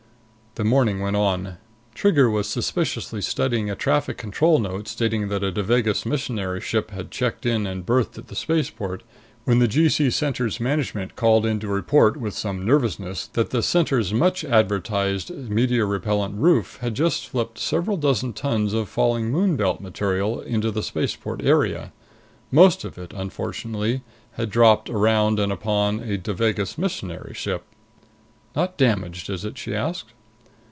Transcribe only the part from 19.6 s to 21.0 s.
material into the